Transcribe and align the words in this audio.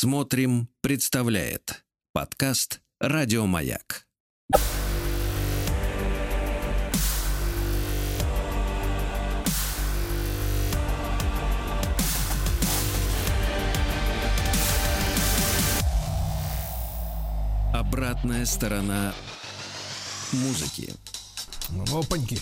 Смотрим, 0.00 0.68
представляет 0.80 1.84
подкаст 2.12 2.80
Радиомаяк. 3.00 4.06
Обратная 17.72 18.46
сторона 18.46 19.12
музыки. 20.30 20.94
Опаньки. 21.92 22.38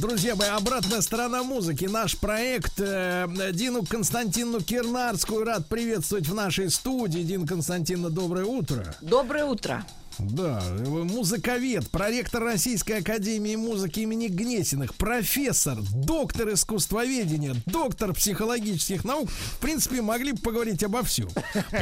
Друзья 0.00 0.34
мои, 0.34 0.48
обратная 0.48 1.00
сторона 1.00 1.42
музыки. 1.42 1.86
Наш 1.86 2.16
проект 2.16 2.74
э, 2.78 3.26
Дину 3.52 3.84
Константину 3.84 4.60
Кирнарскую 4.60 5.44
рад 5.44 5.66
приветствовать 5.66 6.28
в 6.28 6.34
нашей 6.34 6.70
студии. 6.70 7.20
Дин 7.20 7.46
Константиновна, 7.46 8.10
доброе 8.10 8.44
утро. 8.44 8.94
Доброе 9.00 9.44
утро. 9.44 9.84
Да, 10.18 10.62
музыковед, 10.86 11.90
проректор 11.90 12.42
Российской 12.42 13.00
Академии 13.00 13.54
Музыки 13.56 14.00
имени 14.00 14.28
Гнесиных, 14.28 14.94
профессор, 14.94 15.76
доктор 15.92 16.54
искусствоведения, 16.54 17.54
доктор 17.66 18.14
психологических 18.14 19.04
наук. 19.04 19.28
В 19.28 19.58
принципе, 19.58 20.00
могли 20.00 20.32
бы 20.32 20.38
поговорить 20.38 20.82
обо 20.82 21.02
всем. 21.02 21.28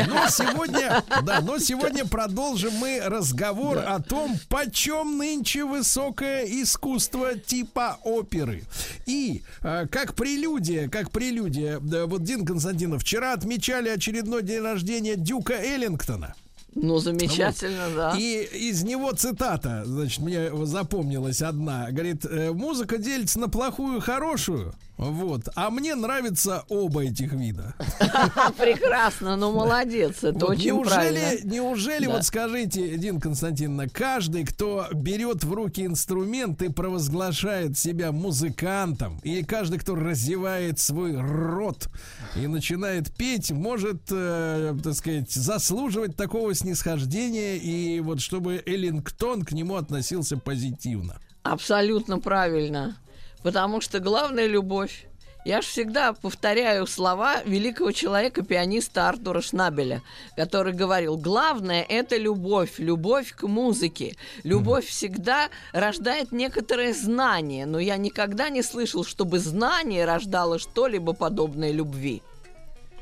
Но 0.09 0.29
сегодня, 0.29 1.05
да, 1.23 1.41
но 1.43 1.59
сегодня 1.59 2.05
продолжим 2.05 2.74
мы 2.74 3.01
разговор 3.05 3.77
да. 3.77 3.95
о 3.95 4.02
том, 4.02 4.37
почем 4.48 5.19
нынче 5.19 5.65
высокое 5.65 6.45
искусство 6.45 7.37
типа 7.37 7.98
оперы. 8.02 8.65
И 9.07 9.43
э, 9.62 9.87
как 9.91 10.15
прелюдия, 10.15 10.88
как 10.88 11.12
прелюдия, 11.12 11.79
вот 11.79 12.24
Дин 12.24 12.45
Константинов, 12.45 13.02
вчера 13.02 13.32
отмечали 13.32 13.91
очередной 13.91 14.43
день 14.43 14.60
рождения 14.60 15.15
Дюка 15.15 15.55
Эллингтона. 15.55 16.35
Ну, 16.74 16.98
замечательно, 16.98 17.87
вот. 17.87 17.96
да. 17.96 18.14
И 18.19 18.42
из 18.70 18.82
него 18.82 19.12
цитата, 19.12 19.82
значит, 19.85 20.21
мне 20.21 20.51
запомнилась 20.66 21.43
одна. 21.43 21.90
Говорит, 21.90 22.24
«Э, 22.24 22.52
музыка 22.52 22.98
делится 22.98 23.38
на 23.38 23.48
плохую 23.48 23.98
и 23.98 24.01
хорошую. 24.01 24.74
Вот. 24.96 25.48
А 25.57 25.71
мне 25.71 25.95
нравятся 25.96 26.65
оба 26.68 27.04
этих 27.04 27.32
вида. 27.32 27.74
Прекрасно, 28.59 29.37
ну 29.37 29.52
молодец, 29.52 30.18
это 30.23 30.38
вот 30.38 30.51
очень 30.51 30.66
неужели, 30.66 30.95
правильно. 30.95 31.51
Неужели, 31.52 32.07
да. 32.07 32.13
вот 32.13 32.24
скажите, 32.24 32.96
Дин 32.96 33.20
Константиновна, 33.20 33.88
каждый, 33.88 34.45
кто 34.45 34.87
берет 34.93 35.43
в 35.43 35.52
руки 35.52 35.85
инструмент 35.85 36.63
и 36.63 36.68
провозглашает 36.68 37.76
себя 37.76 38.13
музыкантом, 38.13 39.18
и 39.24 39.43
каждый, 39.43 39.80
кто 39.80 39.96
разевает 39.96 40.79
свой 40.79 41.20
рот 41.20 41.88
и 42.37 42.46
начинает 42.46 43.13
петь, 43.13 43.51
может, 43.51 44.02
э, 44.10 44.76
так 44.82 44.95
сказать, 44.95 45.30
заслуживать 45.32 46.16
такого 46.16 46.54
снисхождения, 46.65 47.57
и 47.57 48.01
вот 48.01 48.20
чтобы 48.20 48.62
Эллингтон 48.65 49.43
к 49.45 49.52
нему 49.52 49.76
относился 49.76 50.38
позитивно. 50.38 51.20
Абсолютно 51.43 52.18
правильно. 52.18 52.96
Потому 53.43 53.82
что 53.82 54.01
главная 54.01 54.46
любовь. 54.46 55.07
Я 55.45 55.60
же 55.60 55.68
всегда 55.68 56.15
повторяю 56.15 56.87
слова 56.87 57.42
великого 57.45 57.92
человека, 57.92 58.42
пианиста 58.42 59.10
Артура 59.10 59.42
Шнабеля, 59.42 60.01
который 60.37 60.73
говорил, 60.73 61.18
главное– 61.18 61.85
это 61.88 62.16
любовь, 62.16 62.79
любовь 62.79 63.32
к 63.32 63.46
музыке. 63.46 64.16
Любовь 64.42 64.87
всегда 64.87 65.50
рождает 65.75 66.32
некоторое 66.32 66.94
знание, 66.94 67.66
но 67.66 67.78
я 67.78 67.98
никогда 67.98 68.48
не 68.48 68.62
слышал, 68.62 69.04
чтобы 69.04 69.38
знание 69.38 70.06
рождало 70.06 70.59
что-либо 70.59 71.12
подобное 71.12 71.72
любви. 71.72 72.22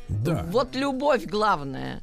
Да. 0.08 0.44
Вот 0.50 0.74
любовь 0.74 1.24
главная. 1.24 2.02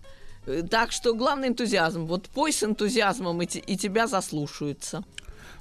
Так 0.69 0.91
что 0.91 1.13
главный 1.13 1.49
энтузиазм. 1.49 2.05
Вот 2.05 2.29
пой 2.29 2.51
с 2.51 2.63
энтузиазмом, 2.63 3.41
и, 3.41 3.45
и 3.45 3.77
тебя 3.77 4.07
заслушаются. 4.07 5.03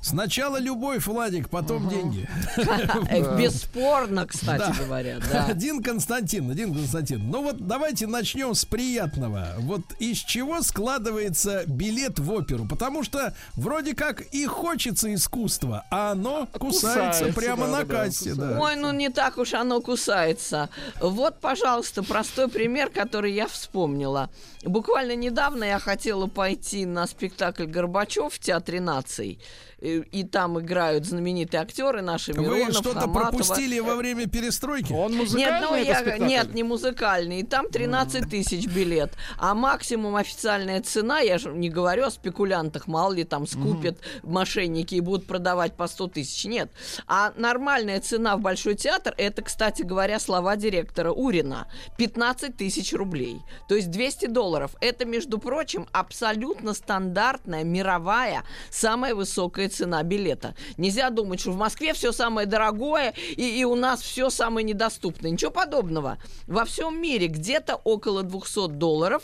Сначала 0.00 0.58
любовь, 0.58 1.06
Владик, 1.06 1.48
потом 1.48 1.86
угу. 1.86 1.94
деньги. 1.94 2.28
Бесспорно, 3.38 4.26
кстати 4.26 4.75
говоря. 4.78 5.19
Да. 5.32 5.47
Один 5.47 5.82
Константин, 5.82 6.50
один 6.50 6.72
Константин. 6.72 7.31
Ну 7.31 7.42
вот 7.42 7.66
давайте 7.66 8.06
начнем 8.06 8.54
с 8.54 8.64
приятного. 8.64 9.54
Вот 9.59 9.82
из 9.98 10.19
чего 10.19 10.62
складывается 10.62 11.64
билет 11.66 12.19
в 12.19 12.32
оперу? 12.32 12.66
Потому 12.66 13.03
что 13.03 13.34
вроде 13.56 13.94
как 13.94 14.22
и 14.32 14.47
хочется 14.47 15.12
искусства, 15.12 15.84
а 15.91 16.12
оно 16.12 16.47
кусается, 16.59 17.25
кусается 17.25 17.41
прямо 17.41 17.66
да, 17.66 17.78
на 17.78 17.84
кассе. 17.84 18.34
Да, 18.34 18.53
да. 18.53 18.60
Ой, 18.60 18.76
ну 18.76 18.92
не 18.92 19.10
так 19.10 19.38
уж 19.38 19.54
оно 19.54 19.80
кусается. 19.80 20.70
Вот, 21.00 21.41
пожалуйста, 21.41 22.03
простой 22.03 22.48
пример, 22.48 22.91
который 22.91 23.32
я 23.32 23.47
вспомнила. 23.47 24.30
Буквально 24.65 25.15
недавно 25.15 25.65
я 25.65 25.78
хотела 25.78 26.26
пойти 26.26 26.86
на 26.86 27.06
спектакль 27.06 27.66
Горбачев 27.66 28.34
в 28.34 28.38
Театре 28.38 28.80
наций 28.80 29.38
и, 29.81 29.99
и 30.11 30.25
там 30.25 30.59
играют 30.61 31.06
знаменитые 31.06 31.61
актеры 31.61 32.03
наши 32.03 32.33
Миронов, 32.33 32.66
Вы 32.69 32.72
что-то 32.72 33.00
Хаматова. 33.00 33.31
пропустили 33.31 33.78
во 33.78 33.94
время 33.94 34.27
перестройки? 34.27 34.93
Он 34.93 35.15
музыкальный 35.15 35.84
нет, 35.84 36.05
ну, 36.09 36.16
я, 36.16 36.19
нет, 36.19 36.55
не 36.55 36.62
музыкальный. 36.65 37.41
И 37.41 37.43
там 37.44 37.69
13 37.69 38.28
тысяч 38.28 38.66
билет. 38.66 39.12
А 39.39 39.55
максимум 39.55 40.16
официальная 40.16 40.83
цена, 40.83 41.21
я 41.21 41.39
же 41.39 41.53
не 41.53 41.71
говорю 41.71 42.06
о 42.06 42.11
спекулянтах, 42.11 42.89
мало 42.89 43.12
ли 43.12 43.25
там 43.25 43.47
скупят 43.47 43.99
угу. 44.22 44.33
мошенники 44.33 44.97
и 44.97 45.00
будут 45.00 45.27
продавать 45.27 45.77
по 45.77 45.87
100 45.87 46.09
тысяч. 46.09 46.45
Нет. 46.45 46.71
А 47.06 47.33
нормальная 47.37 48.00
цена 48.00 48.37
в 48.37 48.41
Большой 48.41 48.75
театр, 48.75 49.15
это, 49.16 49.43
кстати 49.43 49.83
говоря, 49.83 50.19
слова 50.19 50.56
директора 50.56 51.12
Урина. 51.12 51.69
15 51.99 52.56
тысяч 52.56 52.93
рублей. 52.93 53.43
То 53.69 53.77
есть 53.77 53.91
200 53.91 54.27
долларов. 54.27 54.75
Это, 54.81 55.05
между 55.05 55.39
прочим, 55.39 55.87
абсолютно 55.93 56.75
стандартная, 56.75 57.62
мировая, 57.62 58.43
самая 58.71 59.15
высокая 59.15 59.67
высокая 59.68 59.70
цена 59.70 60.02
билета. 60.02 60.54
Нельзя 60.76 61.10
думать, 61.10 61.40
что 61.40 61.52
в 61.52 61.56
Москве 61.56 61.92
все 61.92 62.12
самое 62.12 62.46
дорогое 62.46 63.14
и, 63.36 63.60
и 63.60 63.64
у 63.64 63.74
нас 63.74 64.02
все 64.02 64.30
самое 64.30 64.64
недоступное. 64.64 65.30
Ничего 65.30 65.50
подобного. 65.50 66.18
Во 66.46 66.64
всем 66.64 67.00
мире 67.00 67.28
где-то 67.28 67.76
около 67.76 68.22
200 68.22 68.68
долларов 68.68 69.22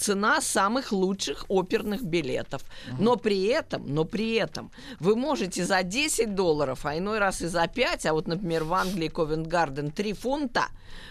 цена 0.00 0.40
самых 0.40 0.92
лучших 0.92 1.44
оперных 1.48 2.02
билетов. 2.02 2.62
Но 2.98 3.16
при 3.16 3.44
этом, 3.44 3.84
но 3.86 4.04
при 4.04 4.34
этом 4.34 4.70
вы 4.98 5.14
можете 5.14 5.64
за 5.64 5.82
10 5.82 6.34
долларов, 6.34 6.86
а 6.86 6.96
иной 6.96 7.18
раз 7.18 7.42
и 7.42 7.46
за 7.46 7.66
5, 7.66 8.06
а 8.06 8.12
вот, 8.14 8.26
например, 8.26 8.64
в 8.64 8.72
Англии 8.72 9.08
Ковент-Гарден 9.08 9.90
3 9.92 10.12
фунта, 10.14 10.64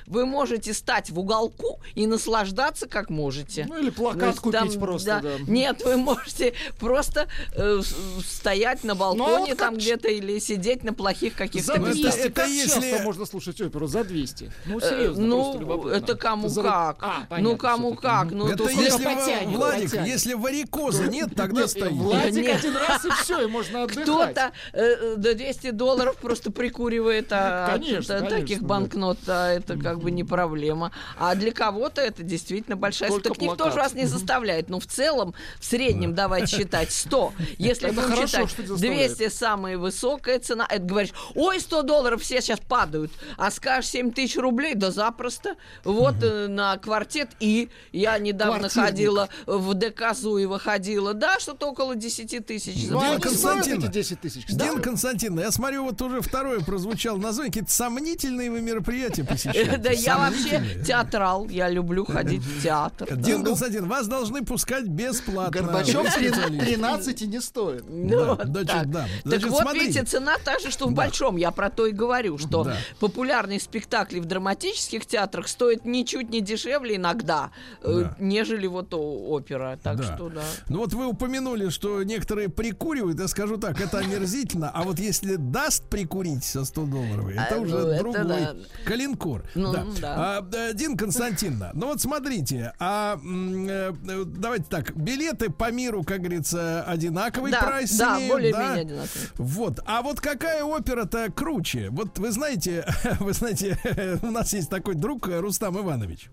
вы 0.05 0.25
можете 0.25 0.73
стать 0.73 1.09
в 1.09 1.19
уголку 1.19 1.79
и 1.95 2.07
наслаждаться 2.07 2.87
как 2.87 3.09
можете. 3.09 3.65
Ну 3.69 3.77
или 3.77 3.91
плакат 3.91 4.29
есть, 4.29 4.39
купить 4.39 4.59
там, 4.59 4.79
просто, 4.79 5.05
да. 5.05 5.21
да. 5.21 5.37
Нет, 5.47 5.83
вы 5.85 5.97
можете 5.97 6.53
просто 6.79 7.27
э, 7.55 7.81
стоять 8.25 8.83
на 8.83 8.95
балконе 8.95 9.27
ну, 9.27 9.35
а 9.35 9.47
вот 9.47 9.57
там 9.57 9.73
как... 9.75 9.83
где-то 9.83 10.07
или 10.09 10.39
сидеть 10.39 10.83
на 10.83 10.93
плохих 10.93 11.35
каких-то 11.35 11.73
За 11.73 11.79
200, 11.79 12.05
местах. 12.05 12.25
Это, 12.25 12.33
как 12.33 12.49
если... 12.49 12.81
часто 12.81 13.03
можно 13.03 13.25
слушать 13.25 13.61
оперу? 13.61 13.87
За 13.87 14.03
200? 14.03 14.51
Ну, 14.65 14.79
э, 14.79 14.81
серьезно, 14.81 15.21
э, 15.21 15.25
Ну, 15.25 15.87
это 15.87 16.15
кому 16.15 16.49
За... 16.49 16.63
как. 16.63 16.97
А, 17.01 17.25
понятно, 17.29 17.51
ну, 17.51 17.57
кому 17.57 17.95
как. 17.95 18.31
Ну, 18.31 18.47
это 18.47 18.67
если, 18.81 19.03
потянет, 19.03 19.55
Владик, 19.55 19.89
потянет. 19.89 20.07
если 20.07 20.33
варикоза 20.33 21.07
нет, 21.07 21.35
тогда 21.35 21.67
стоит. 21.67 21.91
Владик 21.91 22.43
нет. 22.43 22.57
один 22.57 22.75
раз 22.75 23.05
и 23.05 23.09
все, 23.21 23.41
и 23.41 23.47
можно 23.47 23.83
отдыхать. 23.83 24.03
Кто-то 24.03 24.51
э, 24.73 25.15
до 25.17 25.35
200 25.35 25.71
долларов 25.71 26.15
просто 26.17 26.51
прикуривает 26.51 27.27
а, 27.31 27.73
конечно, 27.73 28.15
от, 28.15 28.21
конечно, 28.21 28.39
таких 28.39 28.61
банкнот, 28.61 29.19
а 29.27 29.51
это 29.51 29.77
как 29.77 29.99
бы 29.99 30.11
не 30.11 30.23
проблема. 30.23 30.91
А 31.17 31.35
для 31.35 31.51
кого-то 31.51 32.01
это 32.01 32.23
действительно 32.23 32.75
большая 32.75 33.09
сумма. 33.09 33.21
Так 33.21 33.37
плакат. 33.37 33.57
никто 33.57 33.71
же 33.71 33.77
вас 33.77 33.93
не 33.93 34.05
заставляет. 34.05 34.69
Но 34.69 34.79
в 34.79 34.85
целом, 34.85 35.33
в 35.59 35.65
среднем, 35.65 36.15
давайте 36.15 36.57
считать 36.57 36.91
100. 36.91 37.33
Если 37.57 37.89
будем 37.91 38.27
считать 38.27 38.55
200 38.55 39.29
самая 39.29 39.77
высокая 39.77 40.39
цена, 40.39 40.65
это 40.69 40.83
говоришь, 40.83 41.13
ой, 41.35 41.59
100 41.59 41.83
долларов 41.83 42.21
все 42.21 42.41
сейчас 42.41 42.59
падают, 42.59 43.11
а 43.37 43.51
скажешь 43.51 43.89
7 43.91 44.11
тысяч 44.11 44.37
рублей, 44.37 44.75
да 44.75 44.91
запросто. 44.91 45.55
Вот 45.83 46.15
э, 46.21 46.47
на 46.47 46.77
квартет 46.77 47.29
И 47.39 47.69
я 47.91 48.17
недавно 48.17 48.68
ходила 48.69 49.09
ходила, 49.09 49.29
в 49.45 49.73
ДК 49.73 50.15
Зуева 50.15 50.59
ходила. 50.59 51.13
Да, 51.13 51.39
что-то 51.39 51.67
около 51.67 51.95
10 51.95 52.45
тысяч. 52.45 52.87
Ну, 52.89 53.01
Дин 53.01 53.19
Константин, 53.19 53.81
10 53.81 54.21
тысяч. 54.21 54.45
Дин 54.47 54.81
Константин, 54.81 55.39
я 55.39 55.51
смотрю, 55.51 55.83
вот 55.85 56.01
уже 56.01 56.21
второе 56.21 56.59
прозвучало 56.59 57.17
название. 57.17 57.51
Какие-то 57.51 57.71
сомнительные 57.71 58.51
вы 58.51 58.61
мероприятия 58.61 59.23
посещаете. 59.23 59.77
Да 59.77 59.91
я 59.91 60.17
вообще 60.17 60.61
театрал. 60.85 61.47
Я 61.47 61.69
люблю 61.69 62.05
ходить 62.05 62.41
в 62.41 62.61
театр. 62.61 63.15
Дин 63.15 63.43
Константин, 63.43 63.87
вас 63.87 64.07
должны 64.07 64.43
пускать 64.43 64.85
бесплатно. 64.85 65.61
Горбачев 65.61 66.13
13 66.13 67.21
и 67.21 67.27
не 67.27 67.41
стоит. 67.41 67.83
Ну, 67.87 68.37
да. 68.45 69.07
Так 69.23 69.43
вот, 69.43 69.73
видите, 69.73 70.03
цена 70.03 70.35
та 70.43 70.59
же, 70.59 70.71
что 70.71 70.87
в 70.87 70.93
Большом. 70.93 71.37
Я 71.37 71.51
про 71.51 71.69
то 71.69 71.85
и 71.85 71.91
говорю, 71.91 72.37
что 72.37 72.71
популярные 72.99 73.59
спектакли 73.59 74.19
в 74.19 74.25
драматических 74.25 75.05
театрах 75.05 75.47
стоят 75.47 75.85
ничуть 75.85 76.29
не 76.29 76.41
дешевле 76.41 76.97
иногда, 76.97 77.51
э, 77.81 78.09
нежели 78.19 78.58
или 78.59 78.67
вот 78.67 78.93
опера. 78.93 79.79
Так 79.81 79.97
Да. 79.97 80.03
что 80.15 80.29
да. 80.29 80.43
Ну 80.67 80.79
вот 80.79 80.93
вы 80.93 81.07
упомянули, 81.07 81.69
что 81.69 82.03
некоторые 82.03 82.49
прикуривают, 82.49 83.19
я 83.19 83.27
скажу 83.27 83.57
так, 83.57 83.79
это 83.81 83.99
омерзительно, 83.99 84.69
а 84.69 84.83
вот 84.83 84.99
если 84.99 85.35
даст 85.35 85.83
прикурить 85.89 86.43
со 86.43 86.65
100 86.65 86.85
долларов, 86.85 87.29
это 87.29 87.55
А, 87.55 87.59
уже 87.59 87.77
ну, 87.77 87.87
это 87.87 87.99
другой 87.99 88.23
да. 88.23 88.55
калинкор. 88.85 89.43
Ну, 89.55 89.71
да. 89.73 89.85
да. 90.01 90.37
А, 90.37 90.41
да, 90.41 90.73
Дин 90.73 90.97
Константиновна, 90.97 91.71
ну 91.73 91.87
вот 91.87 92.01
смотрите, 92.01 92.73
а 92.79 93.17
э, 93.17 93.93
э, 94.07 94.23
давайте 94.25 94.65
так, 94.69 94.95
билеты 94.95 95.49
по 95.49 95.71
миру, 95.71 96.03
как 96.03 96.19
говорится, 96.19 96.83
одинаковый 96.83 97.51
Да, 97.51 97.61
прайс 97.61 97.97
да, 97.97 98.17
имеют, 98.17 98.31
более-менее 98.33 98.73
да? 98.75 98.81
одинаковый. 98.81 99.27
Вот, 99.37 99.79
а 99.85 100.01
вот 100.01 100.19
какая 100.19 100.63
опера-то 100.63 101.31
круче? 101.31 101.89
Вот 101.91 102.19
вы 102.19 102.31
знаете, 102.31 102.85
вы 103.19 103.33
знаете, 103.33 103.77
у 104.21 104.31
нас 104.31 104.53
есть 104.53 104.69
такой 104.69 104.95
друг 104.95 105.27
э, 105.29 105.39
Рустам 105.39 105.79
Иванович. 105.79 106.29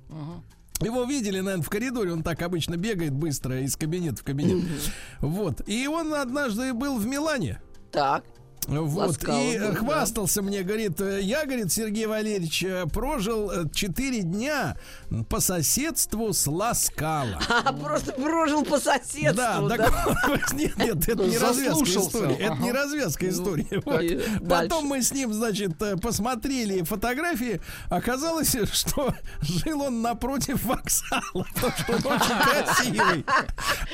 Его 0.80 1.04
видели, 1.04 1.40
наверное, 1.40 1.62
в 1.62 1.70
коридоре, 1.70 2.12
он 2.12 2.22
так 2.22 2.42
обычно 2.42 2.76
бегает 2.76 3.12
быстро 3.12 3.60
из 3.60 3.76
кабинета 3.76 4.16
в 4.16 4.24
кабинет. 4.24 4.64
Вот. 5.20 5.66
И 5.66 5.86
он 5.86 6.14
однажды 6.14 6.74
был 6.74 6.98
в 6.98 7.06
Милане. 7.06 7.60
Так. 7.90 8.24
Вот, 8.66 9.08
Ласкал, 9.08 9.40
и 9.40 9.54
э, 9.54 9.72
да. 9.72 9.74
хвастался 9.74 10.42
мне, 10.42 10.62
говорит, 10.62 11.00
э, 11.00 11.20
я, 11.22 11.44
говорит, 11.44 11.72
Сергей 11.72 12.06
Валерьевич, 12.06 12.64
э, 12.64 12.86
прожил 12.86 13.70
4 13.70 14.22
дня 14.22 14.76
по 15.28 15.40
соседству 15.40 16.32
с 16.32 16.46
Ласкало. 16.46 17.40
А, 17.66 17.72
просто 17.72 18.12
прожил 18.12 18.64
по 18.64 18.78
соседству, 18.78 19.34
Да, 19.34 19.60
да. 19.60 19.76
так, 19.76 20.52
нет, 20.52 20.76
нет, 20.76 21.08
это 21.08 21.24
не 21.24 21.38
развязка 21.38 21.84
истории. 21.84 22.36
Это 22.36 22.56
не 22.56 22.72
развязка 22.72 23.28
истории. 23.28 23.82
Вот. 23.84 24.02
и 24.02 24.20
Потом 24.48 24.86
мы 24.86 25.02
с 25.02 25.12
ним, 25.12 25.32
значит, 25.32 25.80
э, 25.82 25.96
посмотрели 25.96 26.82
фотографии. 26.82 27.60
Оказалось, 27.88 28.56
что 28.72 29.14
жил 29.40 29.82
он 29.82 30.02
напротив 30.02 30.64
вокзала, 30.64 31.46
потому 31.54 31.72
что 31.78 31.92
он 31.92 32.20
очень 32.20 32.38
красивый. 32.42 33.24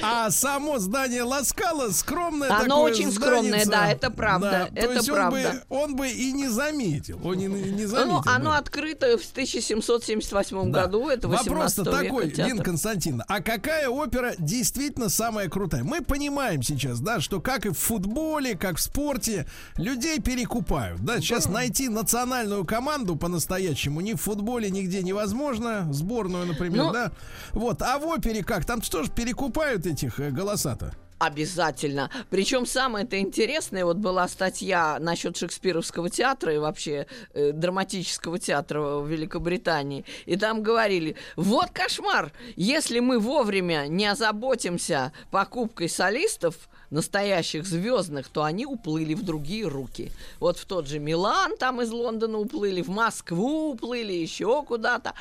А 0.02 0.30
само 0.30 0.78
здание 0.78 1.22
Ласкала 1.22 1.90
скромное 1.90 2.50
Оно 2.50 2.62
такое 2.62 2.76
очень 2.76 3.12
скромное, 3.12 3.66
да, 3.66 3.92
это 3.92 4.10
правда, 4.10 4.50
Да, 4.50 4.61
то 4.66 4.74
это 4.74 4.92
есть 4.94 5.08
он 5.08 5.14
бы- 5.14 5.20
правда. 5.42 5.64
Он 5.68 5.96
бы 5.96 6.08
и 6.10 6.32
не 6.32 6.48
заметил. 6.48 7.20
Он 7.24 7.36
не, 7.36 7.46
не 7.46 7.86
заметил. 7.86 8.22
Ну, 8.24 8.30
оно 8.30 8.50
бы. 8.50 8.56
открыто 8.56 9.18
в 9.18 9.22
1778 9.24 10.72
Да. 10.72 10.82
году, 10.82 11.08
это 11.08 11.28
18 11.28 11.48
Вопрос-то 11.48 11.84
такой, 11.84 12.30
театр. 12.30 12.46
Дин 12.54 12.62
Константин, 12.62 13.22
а 13.28 13.40
какая 13.42 13.88
опера 13.88 14.34
действительно 14.38 15.08
самая 15.08 15.48
крутая? 15.48 15.84
Мы 15.84 16.00
понимаем 16.02 16.62
сейчас, 16.62 17.00
да, 17.00 17.20
что 17.20 17.40
как 17.40 17.66
и 17.66 17.70
в 17.70 17.78
футболе, 17.78 18.56
как 18.56 18.76
в 18.76 18.80
спорте, 18.80 19.46
людей 19.76 20.20
перекупают. 20.20 21.00
Да, 21.04 21.18
сейчас 21.20 21.46
найти 21.48 21.88
национальную 21.88 22.64
команду 22.64 23.16
по-настоящему 23.16 24.00
ни 24.00 24.12
в 24.14 24.20
футболе 24.20 24.70
нигде 24.70 25.02
невозможно, 25.02 25.88
сборную, 25.92 26.46
например, 26.46 26.84
Ну- 26.84 26.92
да. 26.92 27.12
Вот, 27.52 27.82
а 27.82 27.98
в 27.98 28.06
опере 28.06 28.42
как? 28.44 28.64
Там 28.64 28.82
что 28.82 29.02
ж 29.04 29.10
перекупают 29.10 29.86
этих 29.86 30.20
э, 30.20 30.30
голоса-то? 30.30 30.92
Обязательно. 31.22 32.10
Причем 32.30 32.66
самое-то 32.66 33.16
интересное, 33.20 33.84
вот 33.84 33.96
была 33.96 34.26
статья 34.26 34.98
насчет 34.98 35.36
Шекспировского 35.36 36.10
театра 36.10 36.52
и 36.52 36.58
вообще 36.58 37.06
э, 37.32 37.52
драматического 37.52 38.40
театра 38.40 38.96
в 38.96 39.06
Великобритании. 39.06 40.04
И 40.26 40.34
там 40.34 40.64
говорили, 40.64 41.14
вот 41.36 41.70
кошмар, 41.70 42.32
если 42.56 42.98
мы 42.98 43.20
вовремя 43.20 43.86
не 43.86 44.04
озаботимся 44.06 45.12
покупкой 45.30 45.88
солистов, 45.88 46.56
настоящих 46.92 47.66
звездных, 47.66 48.28
то 48.28 48.44
они 48.44 48.66
уплыли 48.66 49.14
в 49.14 49.24
другие 49.24 49.66
руки. 49.66 50.12
Вот 50.38 50.58
в 50.58 50.64
тот 50.66 50.86
же 50.86 50.98
Милан 50.98 51.56
там 51.56 51.80
из 51.80 51.90
Лондона 51.90 52.38
уплыли, 52.38 52.82
в 52.82 52.88
Москву 52.88 53.72
уплыли, 53.72 54.12
еще 54.12 54.62
куда-то. 54.62 55.14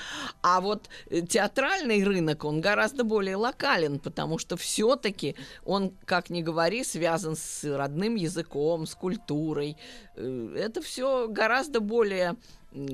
А 0.43 0.61
вот 0.61 0.89
э, 1.09 1.21
театральный 1.21 2.03
рынок, 2.03 2.43
он 2.43 2.61
гораздо 2.61 3.03
более 3.03 3.37
локален, 3.37 3.99
потому 3.99 4.37
что 4.37 4.57
все-таки 4.57 5.35
он, 5.65 5.93
как 6.05 6.29
ни 6.29 6.41
говори, 6.41 6.83
связан 6.83 7.35
с 7.35 7.63
родным 7.63 8.15
языком, 8.15 8.85
с 8.85 8.93
культурой. 8.93 9.77
Э, 10.15 10.55
Это 10.57 10.81
все 10.81 11.27
гораздо 11.29 11.79
более 11.79 12.35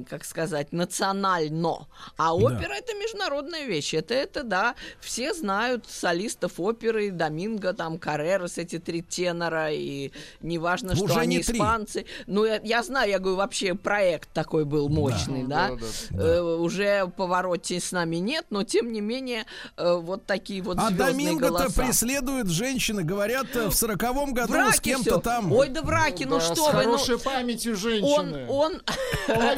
как 0.09 0.25
сказать, 0.25 0.71
национально. 0.71 1.88
А 2.18 2.35
опера 2.35 2.74
это 2.74 2.94
международная 2.95 3.65
вещь. 3.65 3.94
Это, 3.94 4.13
это, 4.13 4.44
да, 4.44 4.75
все 5.00 5.33
знают 5.33 5.85
солистов 5.88 6.59
оперы, 6.59 7.12
Доминго, 7.12 7.74
там, 7.74 7.97
Каррерас, 8.00 8.57
эти 8.57 8.79
три 8.79 9.01
тенора, 9.01 9.71
и 9.71 10.12
неважно, 10.41 10.95
что 10.95 11.06
Уже 11.06 11.19
они 11.19 11.38
не 11.38 11.44
три. 11.44 11.57
испанцы. 11.57 12.06
Ну, 12.25 12.45
я, 12.45 12.59
я 12.63 12.83
знаю, 12.83 13.09
я 13.09 13.19
говорю, 13.19 13.38
вообще 13.38 13.75
проект 13.75 14.29
такой 14.33 14.65
был 14.65 14.89
мощный, 14.89 15.44
да. 15.44 15.69
Да, 15.69 15.75
да, 16.12 16.23
Э, 16.23 16.41
уже 16.41 17.07
повороте 17.15 17.80
с 17.80 17.91
нами 17.91 18.18
нет, 18.18 18.45
но 18.50 18.63
тем 18.63 18.91
не 18.91 19.01
менее, 19.01 19.45
э, 19.77 19.94
вот 19.95 20.25
такие 20.25 20.62
вот 20.62 20.77
А 20.80 20.89
Доминго-то 20.91 21.50
голоса. 21.65 21.81
преследуют 21.81 22.47
женщины, 22.50 23.03
говорят, 23.03 23.47
э, 23.56 23.68
в 23.68 23.73
сороковом 23.73 24.33
году 24.33 24.53
Враки 24.53 24.75
с 24.77 24.81
кем-то 24.81 25.19
там. 25.19 25.51
Ой, 25.51 25.69
да 25.69 25.81
враки, 25.81 26.23
ну 26.23 26.39
Да, 26.39 26.41
что 26.41 26.56
с 26.56 26.59
вы, 26.59 26.83
ну... 26.83 26.91
хорошей 26.97 27.19
памятью 27.19 27.73
Он, 27.73 27.77
женщины. 27.77 28.45
он, 28.50 28.81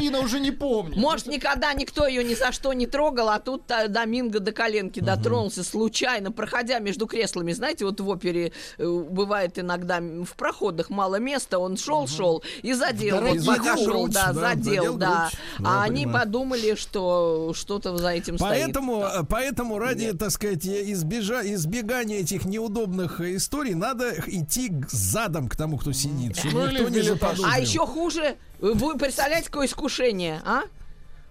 Половина 0.09 0.25
уже 0.25 0.39
не 0.39 0.51
помнит. 0.51 0.97
Может, 0.97 1.27
никогда 1.27 1.73
никто 1.73 2.07
ее 2.07 2.23
ни 2.23 2.33
за 2.33 2.51
что 2.51 2.73
не 2.73 2.87
трогал, 2.87 3.29
а 3.29 3.39
тут 3.39 3.69
э, 3.69 3.87
Доминго 3.87 4.39
до 4.39 4.51
коленки 4.51 4.99
дотронулся 4.99 5.63
случайно, 5.63 6.31
проходя 6.31 6.79
между 6.79 7.07
креслами. 7.07 7.51
Знаете, 7.51 7.85
вот 7.85 7.99
в 7.99 8.09
опере 8.09 8.51
э, 8.77 8.87
бывает 8.87 9.59
иногда 9.59 9.99
в 9.99 10.35
проходах 10.35 10.89
мало 10.89 11.17
места, 11.17 11.59
он 11.59 11.77
шел-шел 11.77 12.43
и 12.61 12.73
задел, 12.73 13.17
вот 13.17 13.23
дорогих 13.25 13.45
пока 13.45 13.77
шел, 13.77 13.85
грудь, 13.85 14.11
да, 14.11 14.33
задел, 14.33 14.63
задел 14.63 14.97
да. 14.97 15.29
грудь. 15.57 15.67
А 15.67 15.83
они 15.83 16.07
подумали, 16.07 16.75
что 16.75 17.53
что-то 17.53 17.97
за 17.97 18.09
этим 18.09 18.37
Поэтому, 18.37 19.01
стоит. 19.01 19.23
э, 19.23 19.25
поэтому 19.29 19.79
ради, 19.79 20.13
так 20.13 20.31
сказать, 20.31 20.65
избежа, 20.65 21.41
избегания 21.43 22.19
этих 22.19 22.45
неудобных 22.45 23.21
историй 23.21 23.73
надо 23.73 24.13
идти 24.27 24.71
задом 24.89 25.47
к 25.47 25.55
тому, 25.55 25.77
кто 25.77 25.91
сидит, 25.91 26.37
чтобы 26.37 26.53
Ну, 26.53 26.71
никто 26.71 26.87
или 26.87 27.09
не. 27.09 27.45
А 27.45 27.59
еще 27.59 27.85
хуже, 27.85 28.37
вы 28.59 28.97
представляете, 28.97 29.47
какое 29.47 29.67
искушение, 29.67 30.41
а? 30.45 30.63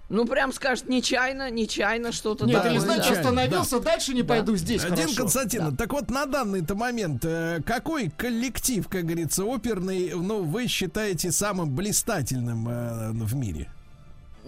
Ну, 0.08 0.24
прям 0.24 0.54
скажет, 0.54 0.88
нечаянно, 0.88 1.50
нечаянно 1.50 2.12
что-то 2.12 2.46
Нет, 2.46 2.56
такое. 2.56 2.72
или 2.72 2.80
да. 2.80 2.96
нечаянно, 2.96 3.20
остановился, 3.20 3.80
дальше 3.80 4.14
не 4.14 4.22
пойду, 4.22 4.56
здесь 4.56 4.82
Один 4.82 4.96
хорошо. 4.96 5.16
Константин, 5.16 5.76
так 5.76 5.92
вот 5.92 6.10
на 6.10 6.24
данный-то 6.24 6.74
момент 6.74 7.24
э, 7.26 7.60
какой 7.66 8.08
коллектив, 8.08 8.88
как 8.88 9.04
говорится, 9.04 9.44
оперный, 9.44 10.12
ну, 10.14 10.44
вы 10.44 10.66
считаете 10.66 11.30
самым 11.30 11.74
блистательным 11.74 12.68
э, 12.68 13.10
в 13.12 13.34
мире? 13.34 13.70